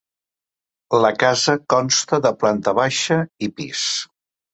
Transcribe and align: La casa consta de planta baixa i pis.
La 1.03 1.11
casa 1.23 1.53
consta 1.73 2.19
de 2.27 2.31
planta 2.45 2.73
baixa 2.79 3.19
i 3.49 3.51
pis. 3.61 3.85